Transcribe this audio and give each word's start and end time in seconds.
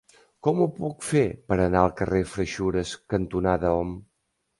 Com 0.45 0.59
ho 0.63 0.67
puc 0.77 1.03
fer 1.09 1.21
per 1.51 1.57
anar 1.65 1.83
al 1.87 1.93
carrer 1.99 2.21
Freixures 2.31 2.95
cantonada 3.15 3.75
Om? 3.83 3.93